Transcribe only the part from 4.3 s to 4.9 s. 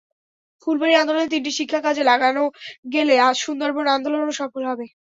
সফল হবে।